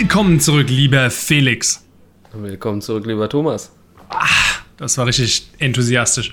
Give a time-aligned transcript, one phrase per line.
[0.00, 1.84] Willkommen zurück, lieber Felix.
[2.32, 3.70] Willkommen zurück, lieber Thomas.
[4.08, 6.32] Ach, das war richtig enthusiastisch.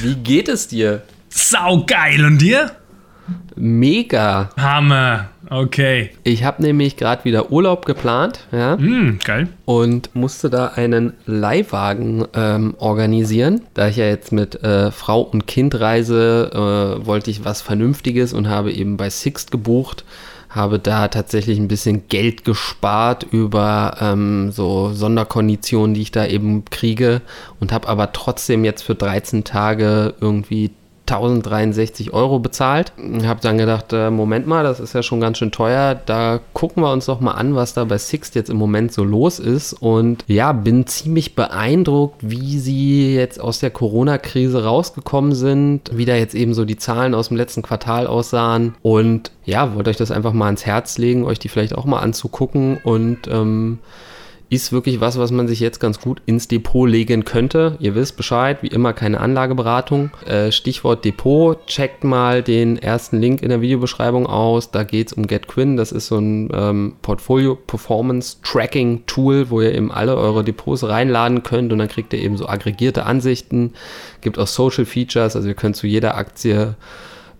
[0.00, 1.02] Wie geht es dir?
[1.28, 2.24] Sau geil.
[2.24, 2.70] Und dir?
[3.56, 4.50] Mega.
[4.56, 5.30] Hammer.
[5.50, 6.10] Okay.
[6.22, 8.76] Ich habe nämlich gerade wieder Urlaub geplant, ja.
[8.76, 9.48] Mm, geil.
[9.64, 13.62] Und musste da einen Leihwagen ähm, organisieren.
[13.74, 16.52] Da ich ja jetzt mit äh, Frau und Kind reise,
[17.02, 20.04] äh, wollte ich was Vernünftiges und habe eben bei Sixt gebucht.
[20.50, 26.64] Habe da tatsächlich ein bisschen Geld gespart über ähm, so Sonderkonditionen, die ich da eben
[26.66, 27.22] kriege
[27.60, 30.72] und habe aber trotzdem jetzt für 13 Tage irgendwie
[31.10, 32.92] 1063 Euro bezahlt.
[33.18, 35.94] Ich habe dann gedacht, äh, Moment mal, das ist ja schon ganz schön teuer.
[36.06, 39.04] Da gucken wir uns doch mal an, was da bei Sixt jetzt im Moment so
[39.04, 39.72] los ist.
[39.74, 46.14] Und ja, bin ziemlich beeindruckt, wie sie jetzt aus der Corona-Krise rausgekommen sind, wie da
[46.14, 48.74] jetzt eben so die Zahlen aus dem letzten Quartal aussahen.
[48.82, 52.00] Und ja, wollte euch das einfach mal ans Herz legen, euch die vielleicht auch mal
[52.00, 53.78] anzugucken und ähm,
[54.50, 57.76] ist wirklich was, was man sich jetzt ganz gut ins Depot legen könnte.
[57.78, 60.10] Ihr wisst Bescheid, wie immer keine Anlageberatung.
[60.26, 64.72] Äh, Stichwort Depot, checkt mal den ersten Link in der Videobeschreibung aus.
[64.72, 65.76] Da geht es um GetQuinn.
[65.76, 71.78] Das ist so ein ähm, Portfolio-Performance-Tracking-Tool, wo ihr eben alle eure Depots reinladen könnt und
[71.78, 73.74] dann kriegt ihr eben so aggregierte Ansichten.
[74.20, 76.74] Gibt auch Social Features, also ihr könnt zu jeder Aktie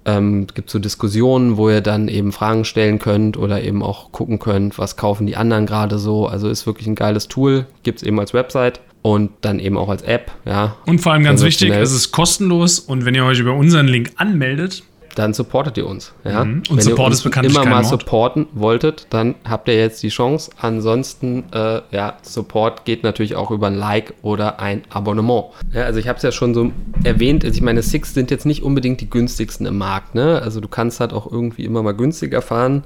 [0.05, 4.39] ähm, gibt so Diskussionen, wo ihr dann eben Fragen stellen könnt oder eben auch gucken
[4.39, 6.27] könnt, was kaufen die anderen gerade so.
[6.27, 9.89] Also ist wirklich ein geiles Tool, gibt es eben als Website und dann eben auch
[9.89, 10.77] als App, ja.
[10.87, 14.13] Und vor allem ganz wichtig, es ist kostenlos und wenn ihr euch über unseren Link
[14.17, 14.83] anmeldet,
[15.15, 16.13] dann supportet ihr uns.
[16.25, 16.45] Ja?
[16.45, 16.63] Mhm.
[16.71, 20.03] Und Wenn Support ihr uns ist bekanntlich immer mal supporten wolltet, dann habt ihr jetzt
[20.03, 20.51] die Chance.
[20.61, 25.47] Ansonsten, äh, ja, Support geht natürlich auch über ein Like oder ein Abonnement.
[25.73, 26.71] Ja, also ich habe es ja schon so
[27.05, 30.15] erwähnt, also ich meine, Six sind jetzt nicht unbedingt die günstigsten im Markt.
[30.15, 30.41] Ne?
[30.43, 32.85] Also du kannst halt auch irgendwie immer mal günstiger fahren.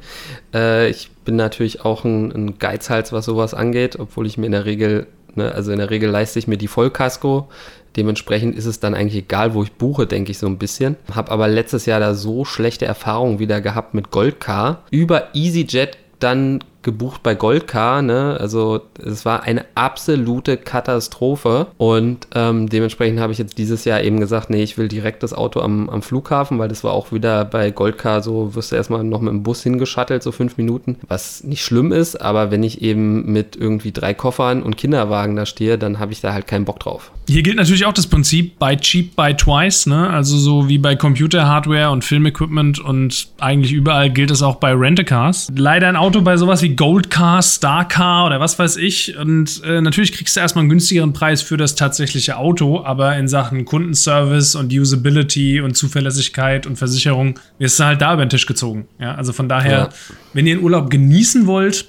[0.55, 4.53] Äh, ich bin natürlich auch ein, ein Geizhals, was sowas angeht, obwohl ich mir in
[4.53, 5.06] der Regel
[5.37, 5.53] Ne?
[5.53, 7.49] Also in der Regel leiste ich mir die Vollkasko.
[7.97, 10.97] Dementsprechend ist es dann eigentlich egal, wo ich buche, denke ich so ein bisschen.
[11.12, 14.83] Habe aber letztes Jahr da so schlechte Erfahrungen wieder gehabt mit Goldcar.
[14.91, 18.37] Über EasyJet dann gebucht bei Goldcar, ne?
[18.39, 24.21] Also es war eine absolute Katastrophe und ähm, dementsprechend habe ich jetzt dieses Jahr eben
[24.21, 27.44] gesagt, nee, ich will direkt das Auto am, am Flughafen, weil das war auch wieder
[27.44, 31.43] bei Goldcar so, wirst du erstmal noch mit dem Bus hingeschattelt, so fünf Minuten, was
[31.43, 35.78] nicht schlimm ist, aber wenn ich eben mit irgendwie drei Koffern und Kinderwagen da stehe,
[35.78, 37.11] dann habe ich da halt keinen Bock drauf.
[37.27, 40.11] Hier gilt natürlich auch das Prinzip buy cheap, buy twice, ne?
[40.11, 45.53] Also so wie bei Computer-Hardware und Filmequipment und eigentlich überall gilt es auch bei Rent-A-Cars.
[45.56, 49.17] Leider ein Auto bei sowas wie Gold Car, Star Car oder was weiß ich.
[49.17, 53.29] Und äh, natürlich kriegst du erstmal einen günstigeren Preis für das tatsächliche Auto, aber in
[53.29, 58.47] Sachen Kundenservice und Usability und Zuverlässigkeit und Versicherung wirst du halt da über den Tisch
[58.47, 58.87] gezogen.
[58.99, 59.89] Ja, also von daher, ja.
[60.33, 61.89] wenn ihr den Urlaub genießen wollt,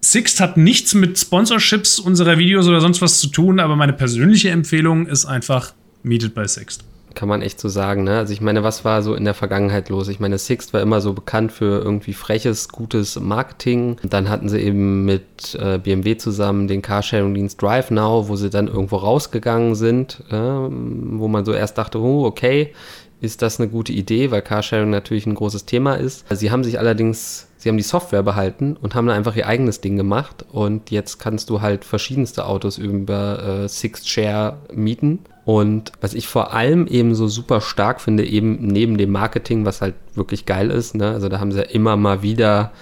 [0.00, 4.50] Sixt hat nichts mit Sponsorships unserer Videos oder sonst was zu tun, aber meine persönliche
[4.50, 5.72] Empfehlung ist einfach,
[6.02, 6.84] mietet bei Sixt
[7.16, 8.04] kann man echt so sagen.
[8.04, 8.18] Ne?
[8.18, 10.06] Also ich meine, was war so in der Vergangenheit los?
[10.06, 13.96] Ich meine, Sixt war immer so bekannt für irgendwie freches, gutes Marketing.
[14.04, 18.68] Dann hatten sie eben mit äh, BMW zusammen den Carsharing-Dienst Drive Now, wo sie dann
[18.68, 22.72] irgendwo rausgegangen sind, äh, wo man so erst dachte, oh, okay,
[23.20, 26.26] ist das eine gute Idee, weil Carsharing natürlich ein großes Thema ist.
[26.30, 29.80] Sie haben sich allerdings, sie haben die Software behalten und haben dann einfach ihr eigenes
[29.80, 35.92] Ding gemacht und jetzt kannst du halt verschiedenste Autos über äh, Sixt Share mieten und
[36.00, 39.94] was ich vor allem eben so super stark finde, eben neben dem Marketing, was halt
[40.16, 41.12] wirklich geil ist, ne?
[41.12, 42.72] also da haben sie ja immer mal wieder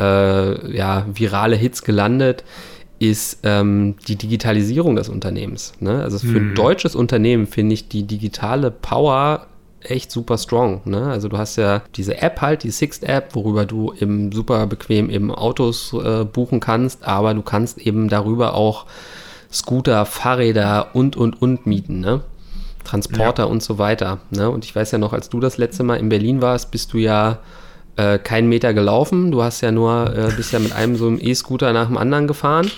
[0.00, 2.42] äh, ja, virale Hits gelandet,
[2.98, 5.74] ist ähm, die Digitalisierung des Unternehmens.
[5.78, 6.02] Ne?
[6.02, 6.50] Also für hm.
[6.50, 9.46] ein deutsches Unternehmen finde ich die digitale Power
[9.80, 10.80] echt super strong.
[10.86, 11.00] Ne?
[11.00, 15.08] Also du hast ja diese App halt, die Sixt App, worüber du eben super bequem
[15.08, 18.86] eben Autos äh, buchen kannst, aber du kannst eben darüber auch
[19.52, 22.22] Scooter, Fahrräder und, und, und mieten, ne?
[22.84, 23.48] Transporter ja.
[23.48, 24.18] und so weiter.
[24.30, 24.48] Ne?
[24.48, 26.98] Und ich weiß ja noch, als du das letzte Mal in Berlin warst, bist du
[26.98, 27.38] ja
[27.98, 29.32] äh, keinen Meter gelaufen.
[29.32, 32.26] Du hast ja nur, äh, bist ja mit einem so einem E-Scooter nach dem anderen
[32.26, 32.70] gefahren.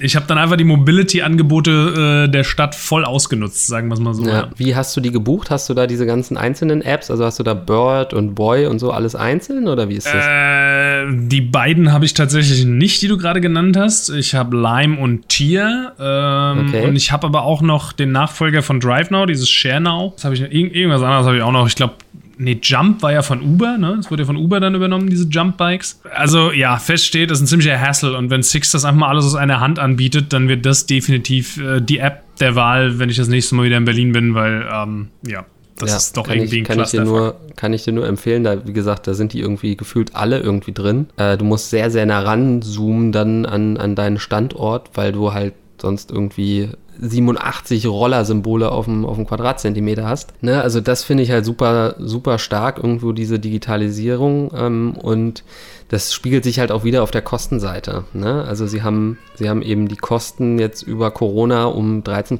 [0.00, 4.14] Ich habe dann einfach die Mobility-Angebote äh, der Stadt voll ausgenutzt, sagen wir es mal
[4.14, 4.24] so.
[4.26, 4.30] Ja.
[4.30, 4.50] Ja.
[4.56, 5.50] Wie hast du die gebucht?
[5.50, 7.10] Hast du da diese ganzen einzelnen Apps?
[7.10, 10.24] Also hast du da Bird und Boy und so alles einzeln oder wie ist das?
[10.24, 14.10] Äh, die beiden habe ich tatsächlich nicht, die du gerade genannt hast.
[14.10, 15.92] Ich habe Lime und Tier.
[15.98, 16.86] Ähm, okay.
[16.86, 20.14] Und ich habe aber auch noch den Nachfolger von DriveNow, dieses ShareNow.
[20.14, 21.66] Das habe ich irgendwas anderes habe ich auch noch.
[21.66, 21.94] Ich glaube
[22.42, 23.96] Nee, Jump war ja von Uber, ne?
[23.98, 26.00] Das wurde ja von Uber dann übernommen, diese Jump-Bikes.
[26.14, 29.08] Also ja, fest steht, das ist ein ziemlicher Hassle und wenn Six das einfach mal
[29.08, 33.10] alles aus einer Hand anbietet, dann wird das definitiv äh, die App der Wahl, wenn
[33.10, 35.44] ich das nächste Mal wieder in Berlin bin, weil, ähm, ja.
[35.76, 38.06] Das ja, ist doch irgendwie ich, ein kann ich dir nur Kann ich dir nur
[38.06, 41.08] empfehlen, da, wie gesagt, da sind die irgendwie gefühlt alle irgendwie drin.
[41.18, 45.54] Äh, du musst sehr, sehr nah ranzoomen dann an, an deinen Standort, weil du halt
[45.78, 50.32] sonst irgendwie 87 Rollersymbole auf dem, auf dem Quadratzentimeter hast.
[50.42, 50.60] Ne?
[50.60, 55.44] Also das finde ich halt super, super stark, irgendwo diese Digitalisierung ähm, und
[55.88, 58.04] das spiegelt sich halt auch wieder auf der Kostenseite.
[58.12, 58.44] Ne?
[58.44, 62.38] Also sie haben, sie haben eben die Kosten jetzt über Corona um 13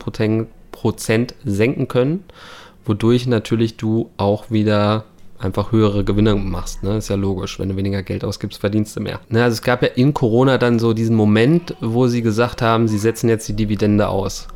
[0.70, 2.24] Prozent senken können,
[2.84, 5.04] wodurch natürlich du auch wieder
[5.40, 6.82] einfach höhere Gewinne machst.
[6.82, 6.96] Ne?
[6.96, 7.58] Ist ja logisch.
[7.58, 9.20] Wenn du weniger Geld ausgibst, verdienst du mehr.
[9.28, 9.42] Ne?
[9.42, 12.98] Also es gab ja in Corona dann so diesen Moment, wo sie gesagt haben, sie
[12.98, 14.48] setzen jetzt die Dividende aus.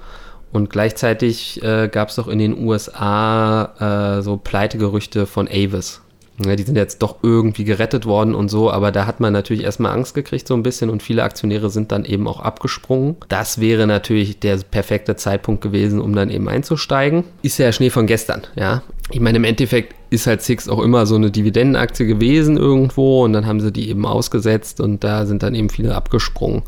[0.53, 6.01] Und gleichzeitig äh, gab es doch in den USA äh, so Pleitegerüchte von Avis.
[6.45, 9.63] Ja, die sind jetzt doch irgendwie gerettet worden und so, aber da hat man natürlich
[9.63, 13.17] erstmal Angst gekriegt so ein bisschen und viele Aktionäre sind dann eben auch abgesprungen.
[13.29, 17.25] Das wäre natürlich der perfekte Zeitpunkt gewesen, um dann eben einzusteigen.
[17.43, 18.83] Ist ja Schnee von gestern, ja.
[19.11, 23.33] Ich meine, im Endeffekt ist halt Six auch immer so eine Dividendenaktie gewesen irgendwo und
[23.33, 26.63] dann haben sie die eben ausgesetzt und da sind dann eben viele abgesprungen.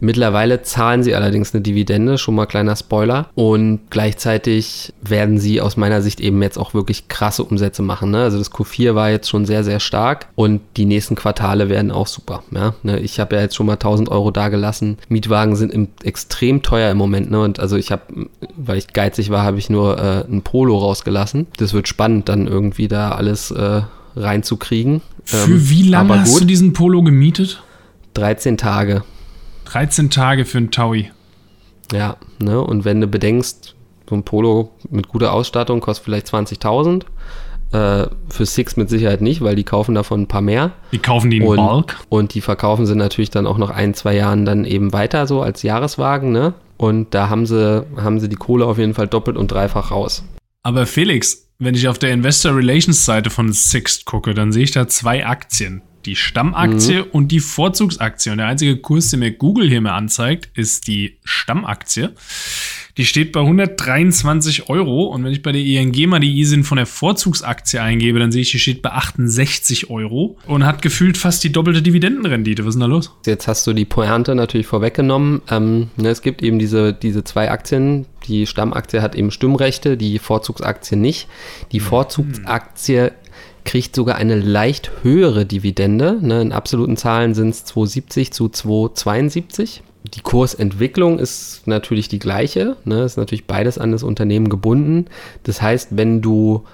[0.00, 3.28] Mittlerweile zahlen sie allerdings eine Dividende, schon mal kleiner Spoiler.
[3.34, 8.10] Und gleichzeitig werden sie aus meiner Sicht eben jetzt auch wirklich krasse Umsätze machen.
[8.10, 8.22] Ne?
[8.22, 12.06] Also das Q4 war jetzt schon sehr, sehr stark und die nächsten Quartale werden auch
[12.06, 12.42] super.
[12.50, 12.74] Ja?
[12.82, 12.98] Ne?
[13.00, 14.98] Ich habe ja jetzt schon mal 1000 Euro da gelassen.
[15.08, 17.30] Mietwagen sind im, extrem teuer im Moment.
[17.30, 17.40] Ne?
[17.40, 18.02] Und also ich habe,
[18.56, 21.46] weil ich geizig war, habe ich nur äh, ein Polo rausgelassen.
[21.56, 23.82] Das wird spannend, dann irgendwie da alles äh,
[24.14, 25.02] reinzukriegen.
[25.24, 27.62] Für Ähm, wie lange hast du diesen Polo gemietet?
[28.14, 29.02] 13 Tage.
[29.66, 31.10] 13 Tage für einen Taui.
[31.92, 32.60] Ja, ne?
[32.60, 33.74] Und wenn du bedenkst,
[34.08, 37.04] so ein Polo mit guter Ausstattung kostet vielleicht 20.000.
[37.72, 40.72] Äh, für Six mit Sicherheit nicht, weil die kaufen davon ein paar mehr.
[40.92, 41.96] Die kaufen die in Und, Bulk.
[42.08, 45.42] und die verkaufen sie natürlich dann auch noch ein, zwei Jahren dann eben weiter, so
[45.42, 46.54] als Jahreswagen, ne?
[46.76, 50.24] Und da haben sie, haben sie die Kohle auf jeden Fall doppelt und dreifach raus.
[50.62, 54.72] Aber Felix, wenn ich auf der Investor Relations Seite von Sixt gucke, dann sehe ich
[54.72, 55.82] da zwei Aktien.
[56.06, 57.10] Die Stammaktie Mhm.
[57.12, 58.30] und die Vorzugsaktie.
[58.32, 62.10] Und der einzige Kurs, den mir Google hier mal anzeigt, ist die Stammaktie.
[62.96, 65.04] Die steht bei 123 Euro.
[65.06, 68.40] Und wenn ich bei der ING mal die ISIN von der Vorzugsaktie eingebe, dann sehe
[68.42, 72.62] ich, die steht bei 68 Euro und hat gefühlt fast die doppelte Dividendenrendite.
[72.64, 73.12] Was ist denn da los?
[73.26, 75.42] Jetzt hast du die Pointe natürlich vorweggenommen.
[75.50, 78.06] Ähm, ne, es gibt eben diese, diese zwei Aktien.
[78.28, 81.28] Die Stammaktie hat eben Stimmrechte, die Vorzugsaktie nicht.
[81.72, 83.12] Die Vorzugsaktie
[83.66, 86.18] kriegt sogar eine leicht höhere Dividende.
[86.20, 89.82] Ne, in absoluten Zahlen sind es 270 zu 272.
[90.14, 92.76] Die Kursentwicklung ist natürlich die gleiche.
[92.84, 95.06] Ne, ist natürlich beides an das Unternehmen gebunden.
[95.42, 96.64] Das heißt, wenn du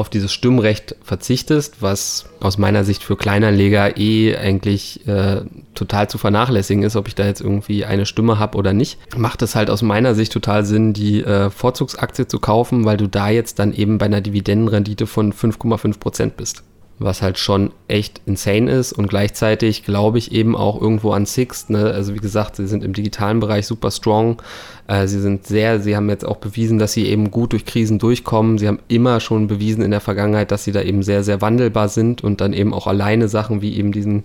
[0.00, 5.42] auf dieses Stimmrecht verzichtest, was aus meiner Sicht für Kleinanleger eh eigentlich äh,
[5.74, 9.42] total zu vernachlässigen ist, ob ich da jetzt irgendwie eine Stimme habe oder nicht, macht
[9.42, 13.28] es halt aus meiner Sicht total Sinn, die äh, Vorzugsaktie zu kaufen, weil du da
[13.28, 16.64] jetzt dann eben bei einer Dividendenrendite von 5,5 Prozent bist.
[17.02, 21.70] Was halt schon echt insane ist und gleichzeitig glaube ich eben auch irgendwo an Sixt.
[21.70, 21.86] Ne?
[21.86, 24.40] Also wie gesagt, sie sind im digitalen Bereich super strong.
[24.86, 27.98] Äh, sie sind sehr, sie haben jetzt auch bewiesen, dass sie eben gut durch Krisen
[27.98, 28.58] durchkommen.
[28.58, 31.88] Sie haben immer schon bewiesen in der Vergangenheit, dass sie da eben sehr, sehr wandelbar
[31.88, 34.24] sind und dann eben auch alleine Sachen wie eben diesen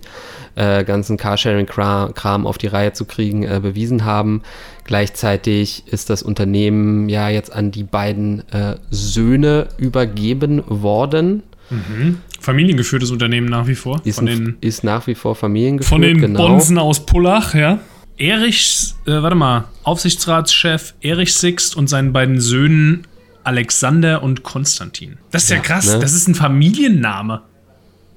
[0.56, 4.42] äh, ganzen Carsharing-Kram auf die Reihe zu kriegen, äh, bewiesen haben.
[4.84, 11.42] Gleichzeitig ist das Unternehmen ja jetzt an die beiden äh, Söhne übergeben worden.
[12.46, 14.00] Familiengeführtes Unternehmen nach wie vor.
[14.04, 15.88] Ist, von den ist nach wie vor familiengeführt.
[15.88, 16.46] Von den genau.
[16.48, 17.80] Bonzen aus Pullach, ja.
[18.16, 23.06] Erich, äh, warte mal, Aufsichtsratschef Erich Sixt und seinen beiden Söhnen
[23.44, 25.18] Alexander und Konstantin.
[25.32, 25.98] Das ist ja, Ja, krass, ne?
[25.98, 27.42] das ist ein Familienname.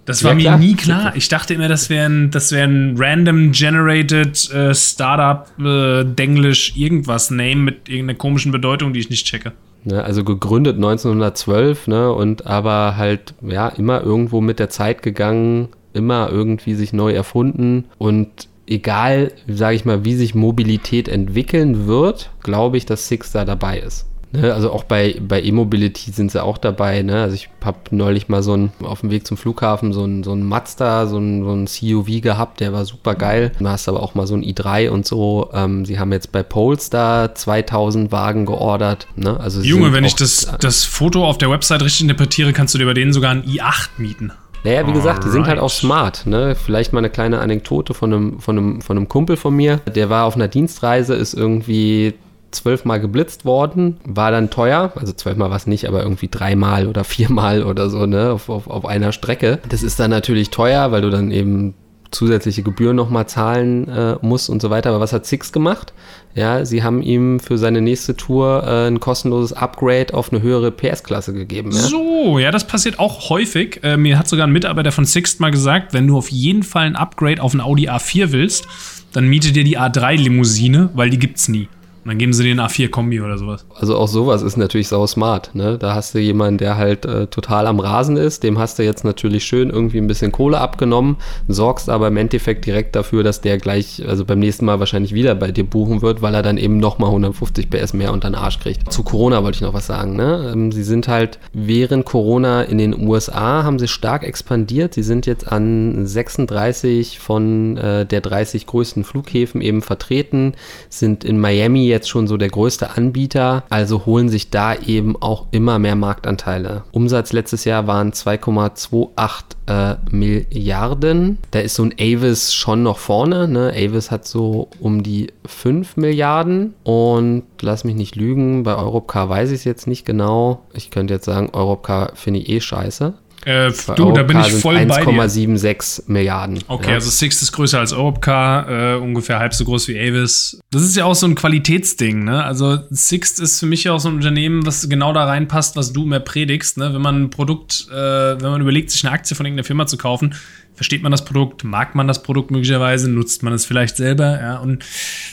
[0.05, 0.57] Das war Ja, mir klar.
[0.57, 1.15] nie klar.
[1.15, 6.73] Ich dachte immer, das wäre ein, das wär ein random generated äh, Startup, äh, Denglisch,
[6.75, 9.51] irgendwas Name mit irgendeiner komischen Bedeutung, die ich nicht checke.
[9.85, 15.69] Ne, also gegründet 1912, ne, und aber halt, ja, immer irgendwo mit der Zeit gegangen,
[15.93, 17.85] immer irgendwie sich neu erfunden.
[17.97, 23.45] Und egal, sage ich mal, wie sich Mobilität entwickeln wird, glaube ich, dass Six da
[23.45, 24.08] dabei ist.
[24.31, 27.01] Ne, also auch bei, bei E-Mobility sind sie auch dabei.
[27.01, 27.21] Ne?
[27.23, 30.33] Also ich habe neulich mal so ein, auf dem Weg zum Flughafen so ein, so
[30.33, 33.51] ein Mazda, so ein, so ein CUV gehabt, der war super geil.
[33.57, 35.49] Du hast aber auch mal so ein i3 und so.
[35.51, 39.07] Ähm, sie haben jetzt bei Polestar 2000 Wagen geordert.
[39.15, 39.39] Ne?
[39.39, 42.85] Also Junge, wenn ich das, das Foto auf der Website richtig interpretiere, kannst du dir
[42.85, 44.31] bei denen sogar ein i8 mieten.
[44.63, 46.25] Naja, wie gesagt, die sind halt auch smart.
[46.25, 46.53] Ne?
[46.53, 49.77] Vielleicht mal eine kleine Anekdote von einem, von, einem, von einem Kumpel von mir.
[49.95, 52.13] Der war auf einer Dienstreise, ist irgendwie
[52.51, 54.91] zwölfmal geblitzt worden, war dann teuer.
[54.95, 58.67] Also zwölfmal war es nicht, aber irgendwie dreimal oder viermal oder so, ne, auf, auf,
[58.67, 59.59] auf einer Strecke.
[59.69, 61.73] Das ist dann natürlich teuer, weil du dann eben
[62.11, 64.89] zusätzliche Gebühren nochmal zahlen äh, muss und so weiter.
[64.89, 65.93] Aber was hat Six gemacht?
[66.35, 70.71] Ja, sie haben ihm für seine nächste Tour äh, ein kostenloses Upgrade auf eine höhere
[70.71, 71.71] PS-Klasse gegeben.
[71.71, 71.77] Ja?
[71.77, 73.81] So, ja, das passiert auch häufig.
[73.83, 76.85] Äh, mir hat sogar ein Mitarbeiter von Sixt mal gesagt, wenn du auf jeden Fall
[76.85, 78.67] ein Upgrade auf ein Audi A4 willst,
[79.13, 81.67] dann miete dir die A3-Limousine, weil die gibt's nie.
[82.03, 83.65] Und dann geben sie den A4-Kombi oder sowas.
[83.75, 85.53] Also auch sowas ist natürlich sau smart.
[85.53, 85.77] Ne?
[85.77, 88.43] Da hast du jemanden, der halt äh, total am Rasen ist.
[88.43, 91.17] Dem hast du jetzt natürlich schön irgendwie ein bisschen Kohle abgenommen,
[91.49, 95.35] sorgst aber im Endeffekt direkt dafür, dass der gleich, also beim nächsten Mal wahrscheinlich wieder
[95.35, 98.59] bei dir buchen wird, weil er dann eben nochmal 150 PS mehr unter den Arsch
[98.59, 98.91] kriegt.
[98.93, 100.15] Zu Corona wollte ich noch was sagen.
[100.15, 100.51] Ne?
[100.53, 104.93] Ähm, sie sind halt während Corona in den USA, haben sie stark expandiert.
[104.93, 110.53] Sie sind jetzt an 36 von äh, der 30 größten Flughäfen eben vertreten,
[110.87, 115.47] sind in Miami jetzt schon so der größte Anbieter, also holen sich da eben auch
[115.51, 116.83] immer mehr Marktanteile.
[116.91, 121.37] Umsatz letztes Jahr waren 2,28 äh, Milliarden.
[121.51, 123.47] Da ist so ein Avis schon noch vorne.
[123.47, 123.73] Ne?
[123.75, 129.49] Avis hat so um die 5 Milliarden und lass mich nicht lügen, bei Europcar weiß
[129.49, 130.63] ich es jetzt nicht genau.
[130.73, 133.13] Ich könnte jetzt sagen, Europcar finde ich eh scheiße.
[133.45, 135.11] Äh, du, da bin ich voll bei dir.
[135.11, 136.59] 1,76 Milliarden.
[136.67, 136.95] Okay, ja.
[136.95, 140.59] also Six ist größer als Europcar, äh, ungefähr halb so groß wie Avis.
[140.71, 142.43] Das ist ja auch so ein Qualitätsding, ne?
[142.43, 145.93] Also Sixt ist für mich ja auch so ein Unternehmen, was genau da reinpasst, was
[145.93, 146.93] du mehr predigst, ne?
[146.93, 149.97] Wenn man ein Produkt, äh, wenn man überlegt, sich eine Aktie von irgendeiner Firma zu
[149.97, 150.35] kaufen,
[150.73, 154.57] versteht man das Produkt, mag man das Produkt möglicherweise, nutzt man es vielleicht selber, ja?
[154.57, 154.83] Und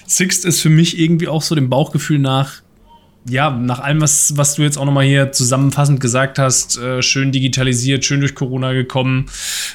[0.07, 2.63] Sixt ist für mich irgendwie auch so dem Bauchgefühl nach
[3.29, 7.33] ja, nach allem, was, was du jetzt auch nochmal hier zusammenfassend gesagt hast, äh, schön
[7.33, 9.27] digitalisiert, schön durch Corona gekommen,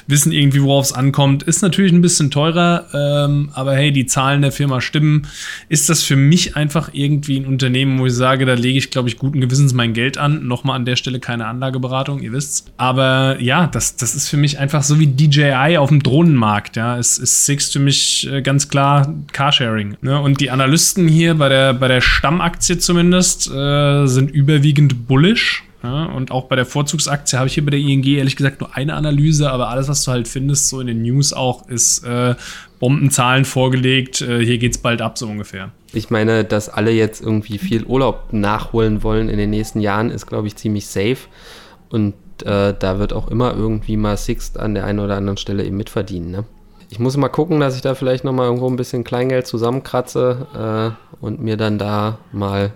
[0.06, 4.42] wissen irgendwie, worauf es ankommt, ist natürlich ein bisschen teurer, ähm, aber hey, die Zahlen
[4.42, 5.26] der Firma stimmen.
[5.68, 9.08] Ist das für mich einfach irgendwie ein Unternehmen, wo ich sage, da lege ich, glaube
[9.08, 10.46] ich, guten Gewissens mein Geld an.
[10.46, 12.64] Nochmal an der Stelle keine Anlageberatung, ihr wisst's.
[12.76, 16.76] Aber ja, das, das ist für mich einfach so wie DJI auf dem Drohnenmarkt.
[16.76, 19.96] Ja, es ist Six für mich äh, ganz klar Carsharing.
[20.00, 20.20] Ne?
[20.20, 25.64] Und die Analysten hier bei der, bei der Stammaktie zumindest, äh, sind überwiegend bullish.
[25.82, 28.76] Ja, und auch bei der Vorzugsaktie habe ich hier bei der ING ehrlich gesagt nur
[28.76, 32.36] eine Analyse, aber alles, was du halt findest, so in den News auch, ist äh,
[32.78, 34.20] Bombenzahlen vorgelegt.
[34.22, 35.72] Äh, hier es bald ab, so ungefähr.
[35.92, 40.26] Ich meine, dass alle jetzt irgendwie viel Urlaub nachholen wollen in den nächsten Jahren, ist,
[40.26, 41.18] glaube ich, ziemlich safe.
[41.90, 45.64] Und äh, da wird auch immer irgendwie mal Sixt an der einen oder anderen Stelle
[45.64, 46.30] eben mitverdienen.
[46.30, 46.44] Ne?
[46.90, 50.94] Ich muss mal gucken, dass ich da vielleicht noch mal irgendwo ein bisschen Kleingeld zusammenkratze
[51.20, 52.72] äh, und mir dann da mal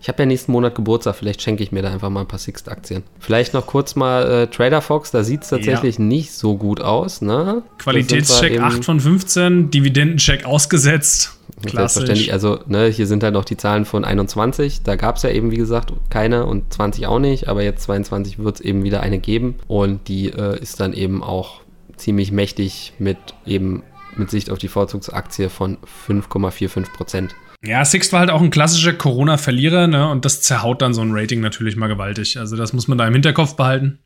[0.00, 2.38] ich habe ja nächsten Monat Geburtstag, vielleicht schenke ich mir da einfach mal ein paar
[2.38, 3.02] Sixt-Aktien.
[3.18, 6.04] Vielleicht noch kurz mal äh, Trader Fox, da sieht es tatsächlich ja.
[6.04, 7.20] nicht so gut aus.
[7.20, 7.62] Ne?
[7.78, 11.34] Qualitätscheck 8 von 15, Dividendencheck ausgesetzt.
[11.60, 14.82] Selbstverständlich, also ne, hier sind halt noch die Zahlen von 21.
[14.82, 18.38] Da gab es ja eben, wie gesagt, keine und 20 auch nicht, aber jetzt 22
[18.38, 21.62] wird es eben wieder eine geben und die äh, ist dann eben auch
[21.96, 23.82] ziemlich mächtig mit eben
[24.16, 25.78] mit Sicht auf die Vorzugsaktie von
[26.08, 27.34] 5,45 Prozent.
[27.64, 30.08] Ja, Sixt war halt auch ein klassischer Corona-Verlierer, ne?
[30.08, 32.38] Und das zerhaut dann so ein Rating natürlich mal gewaltig.
[32.38, 33.98] Also das muss man da im Hinterkopf behalten.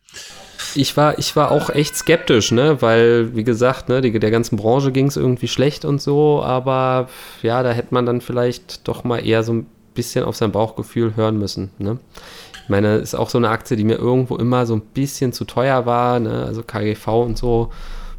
[0.74, 2.80] Ich war, ich war auch echt skeptisch, ne?
[2.80, 7.08] Weil, wie gesagt, ne, die, der ganzen Branche ging es irgendwie schlecht und so, aber
[7.42, 11.14] ja, da hätte man dann vielleicht doch mal eher so ein bisschen auf sein Bauchgefühl
[11.16, 11.72] hören müssen.
[11.78, 11.98] Ne?
[12.62, 15.44] Ich meine, ist auch so eine Aktie, die mir irgendwo immer so ein bisschen zu
[15.44, 16.44] teuer war, ne?
[16.46, 17.70] Also KGV und so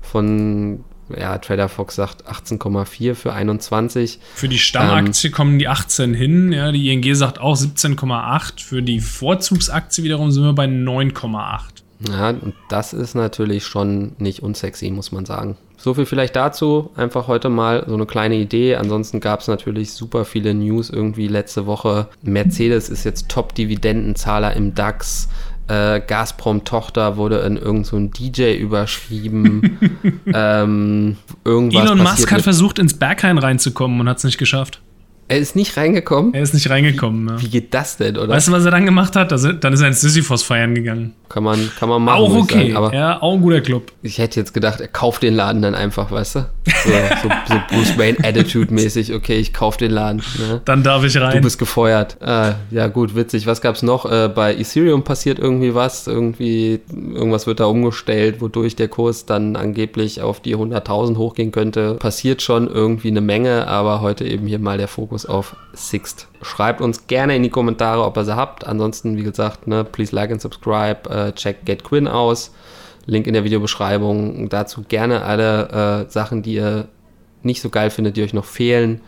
[0.02, 4.19] von ja, Trader Fox sagt 18,4 für 21.
[4.36, 8.63] Für die Stammaktie ähm, kommen die 18 hin, ja, die ING sagt auch 17,8.
[8.63, 11.83] Für die Vorzugsaktie wiederum sind wir bei 9,8.
[12.10, 15.57] Ja, und das ist natürlich schon nicht unsexy, muss man sagen.
[15.77, 16.91] So viel vielleicht dazu.
[16.95, 18.75] Einfach heute mal so eine kleine Idee.
[18.75, 22.07] Ansonsten gab es natürlich super viele News irgendwie letzte Woche.
[22.22, 25.29] Mercedes ist jetzt Top-Dividendenzahler im DAX
[25.67, 29.79] äh, Gazprom-Tochter wurde in irgendein so DJ überschrieben.
[30.34, 34.82] ähm, irgendwas Elon Musk hat versucht, ins Berghain reinzukommen und hat es nicht geschafft.
[35.27, 36.34] Er ist nicht reingekommen?
[36.34, 37.42] Er ist nicht reingekommen, ja.
[37.42, 38.30] Wie geht das denn, oder?
[38.30, 39.32] Weißt du, was er dann gemacht hat?
[39.32, 41.13] Also, dann ist er ins Sisyphos feiern gegangen.
[41.30, 42.18] Kann man, kann man machen.
[42.18, 43.92] Auch okay, sagen, aber ja, auch ein guter Club.
[44.03, 46.39] Ich hätte jetzt gedacht, er kauft den Laden dann einfach, weißt du?
[46.84, 46.92] So,
[47.24, 50.22] so, so Bruce Wayne Attitude-mäßig, okay, ich kauf den Laden.
[50.38, 50.62] Ne?
[50.65, 51.38] Dann darf ich rein.
[51.38, 52.18] Du bist gefeuert.
[52.22, 53.48] Äh, ja, gut, witzig.
[53.48, 54.06] Was gab's noch?
[54.06, 56.06] Äh, bei Ethereum passiert irgendwie was.
[56.06, 61.96] Irgendwie, irgendwas wird da umgestellt, wodurch der Kurs dann angeblich auf die 100.000 hochgehen könnte.
[61.96, 66.27] Passiert schon irgendwie eine Menge, aber heute eben hier mal der Fokus auf Sixt.
[66.41, 68.65] Schreibt uns gerne in die Kommentare, ob ihr sie habt.
[68.65, 71.10] Ansonsten, wie gesagt, ne, please like and subscribe.
[71.10, 72.53] Äh, check Get Quinn aus.
[73.05, 74.50] Link in der Videobeschreibung.
[74.50, 76.88] Dazu gerne alle äh, Sachen, die ihr
[77.43, 79.01] nicht so geil findet, die euch noch fehlen.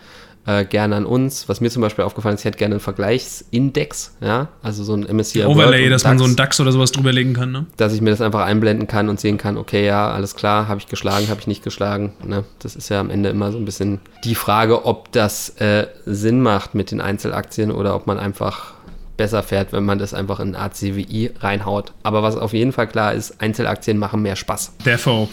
[0.45, 1.49] Äh, gerne an uns.
[1.49, 5.03] Was mir zum Beispiel aufgefallen ist, ich hätte gerne einen Vergleichsindex, ja, also so ein
[5.03, 7.65] MSCI Overlay, dass man so einen DAX oder sowas drüberlegen kann, ne?
[7.77, 10.79] Dass ich mir das einfach einblenden kann und sehen kann, okay, ja, alles klar, habe
[10.79, 12.13] ich geschlagen, habe ich nicht geschlagen.
[12.23, 12.43] Ne?
[12.59, 16.41] Das ist ja am Ende immer so ein bisschen die Frage, ob das äh, Sinn
[16.41, 18.74] macht mit den Einzelaktien oder ob man einfach
[19.17, 21.93] besser fährt, wenn man das einfach in eine Art CWI reinhaut.
[22.03, 24.73] Aber was auf jeden Fall klar ist, Einzelaktien machen mehr Spaß.
[24.85, 25.29] Defo.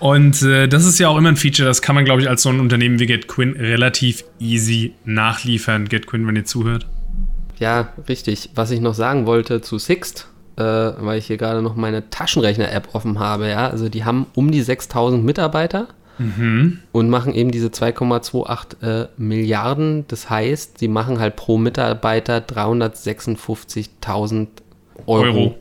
[0.00, 2.42] Und äh, das ist ja auch immer ein Feature, das kann man, glaube ich, als
[2.42, 5.88] so ein Unternehmen wie GetQuinn relativ easy nachliefern.
[5.88, 6.86] GetQuinn, wenn ihr zuhört.
[7.58, 8.50] Ja, richtig.
[8.54, 12.88] Was ich noch sagen wollte zu Sixt, äh, weil ich hier gerade noch meine Taschenrechner-App
[12.92, 16.80] offen habe, ja, also die haben um die 6000 Mitarbeiter Mhm.
[16.92, 20.04] Und machen eben diese 2,28 äh, Milliarden.
[20.08, 24.46] Das heißt, sie machen halt pro Mitarbeiter 356.000
[25.06, 25.58] Euro, Euro,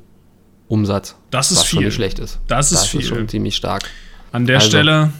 [0.68, 1.16] Umsatz.
[1.32, 1.78] Das ist was viel.
[1.78, 2.40] schon nicht schlecht ist.
[2.48, 3.00] Das ist das viel.
[3.02, 3.90] ist schon ziemlich stark.
[4.32, 5.12] An der also, Stelle.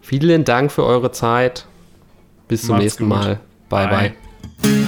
[0.00, 1.66] Vielen Dank für eure Zeit.
[2.48, 3.16] Bis zum nächsten gut.
[3.16, 3.40] Mal.
[3.68, 3.88] bye.
[3.88, 4.14] bye.
[4.62, 4.86] bye.